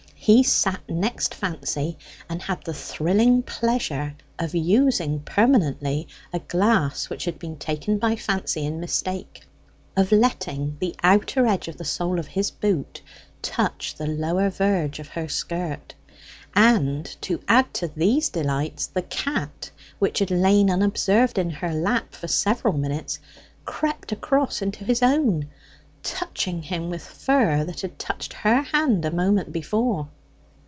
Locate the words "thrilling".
2.75-3.41